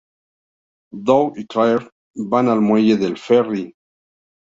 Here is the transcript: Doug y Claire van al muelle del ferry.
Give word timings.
Doug 1.03 1.37
y 1.37 1.45
Claire 1.45 1.91
van 2.15 2.47
al 2.47 2.59
muelle 2.59 2.97
del 2.97 3.19
ferry. 3.19 3.71